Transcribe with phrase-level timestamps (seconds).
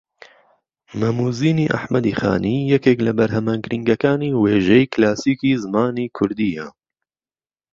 [0.99, 6.67] مەم و زینی ئەحمەدی خانی یەکێک لە بەرھەمە گرینگەکانی وێژەی کلاسیکی زمانی کوردییە